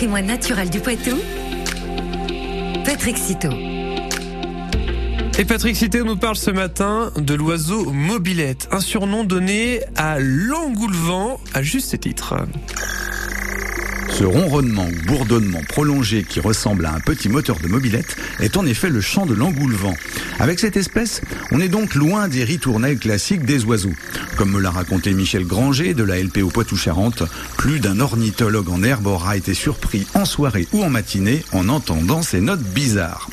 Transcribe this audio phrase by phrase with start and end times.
[0.00, 1.14] patrimoine naturel du Poitou,
[2.86, 3.52] Patrick Citeau.
[5.38, 11.38] Et Patrick Cité nous parle ce matin de l'oiseau mobilette, un surnom donné à l'engoulevent
[11.52, 12.34] à juste titre.
[14.10, 18.66] Ce ronronnement ou bourdonnement prolongé qui ressemble à un petit moteur de mobilette est en
[18.66, 19.94] effet le chant de l'engoulevent.
[20.38, 21.22] Avec cette espèce,
[21.52, 23.94] on est donc loin des ritournelles classiques des oiseaux.
[24.36, 27.22] Comme me l'a raconté Michel Granger de la LP au Poitou-Charentes,
[27.56, 32.22] plus d'un ornithologue en herbe aura été surpris en soirée ou en matinée en entendant
[32.22, 33.28] ces notes bizarres.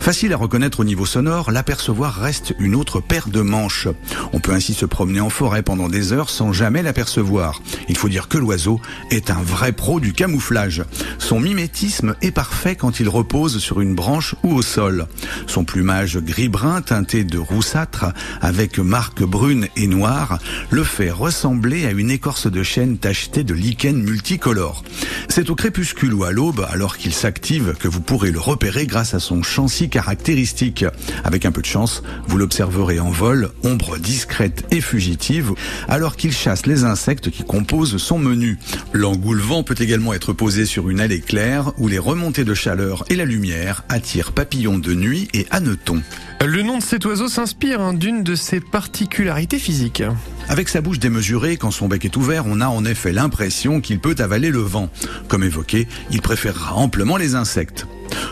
[0.00, 3.88] Facile à reconnaître au niveau sonore, l'apercevoir reste une autre paire de manches.
[4.32, 7.60] On peut ainsi se promener en forêt pendant des heures sans jamais l'apercevoir.
[7.88, 8.80] Il faut dire que l'oiseau
[9.10, 10.84] est un vrai pro du camouflage.
[11.18, 15.06] Son mimétisme est parfait quand il repose sur une branche ou au sol.
[15.46, 18.06] Son plumage gris-brun teinté de roussâtre
[18.40, 20.38] avec marques brunes et noires
[20.70, 24.84] le fait ressembler à une écorce de chêne tachetée de lichen multicolore.
[25.28, 29.14] C'est au crépuscule ou à l'aube, alors qu'il s'active, que vous pourrez le repérer grâce
[29.14, 30.84] à son chant si caractéristique.
[31.24, 35.52] Avec un peu de chance, vous l'observerez en vol, ombre discrète et fugitive,
[35.88, 38.58] alors qu'il chasse les insectes qui composent son menu.
[38.92, 43.16] L'engoulevent peut également être posé sur une allée claire où les remontées de chaleur et
[43.16, 46.02] la lumière attirent papillons de nuit et hannetons.
[46.44, 50.04] Le nom de cet oiseau s'inspire hein, d'une de ses particularités physiques.
[50.48, 53.98] Avec sa bouche démesurée, quand son bec est ouvert, on a en effet l'impression qu'il
[53.98, 54.88] peut avaler le vent.
[55.28, 57.86] Comme évoqué, il préférera amplement les insectes.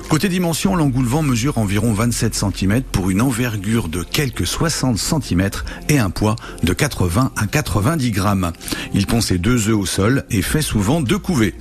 [0.08, 5.50] Côté dimension, l'engoulevent mesure environ 27 cm pour une envergure de quelques 60 cm
[5.88, 8.52] et un poids de 80 à 90 grammes.
[8.94, 11.54] Il pond ses deux œufs au sol et fait souvent deux couvées.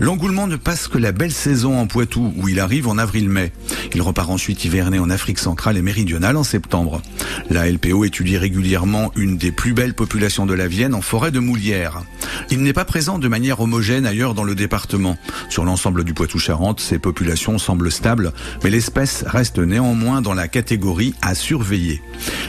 [0.00, 3.52] L'engoulement ne passe que la belle saison en Poitou où il arrive en avril-mai.
[3.94, 7.02] Il repart ensuite hiverner en Afrique centrale et méridionale en septembre.
[7.50, 11.40] La LPO étudie régulièrement une des plus belles populations de la Vienne en forêt de
[11.40, 12.02] Moulière.
[12.50, 15.16] Il n'est pas présent de manière homogène ailleurs dans le département.
[15.48, 18.32] Sur l'ensemble du Poitou-Charentes, ces populations semblent stables,
[18.64, 22.02] mais l'espèce reste néanmoins dans la catégorie à surveiller.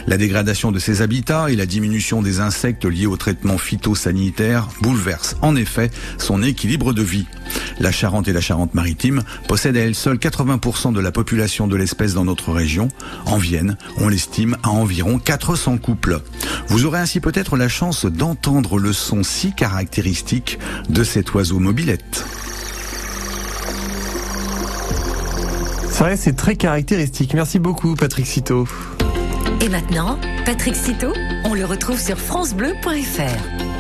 [0.07, 5.37] La dégradation de ses habitats et la diminution des insectes liés au traitement phytosanitaire bouleversent
[5.41, 7.27] en effet son équilibre de vie.
[7.79, 12.13] La Charente et la Charente-Maritime possèdent à elles seules 80% de la population de l'espèce
[12.13, 12.87] dans notre région.
[13.25, 16.21] En Vienne, on l'estime à environ 400 couples.
[16.67, 22.25] Vous aurez ainsi peut-être la chance d'entendre le son si caractéristique de cet oiseau mobilette.
[25.89, 27.33] C'est vrai, c'est très caractéristique.
[27.33, 28.67] Merci beaucoup, Patrick Citeau.
[29.61, 31.13] Et maintenant, Patrick Citeau,
[31.45, 33.63] on le retrouve sur FranceBleu.fr.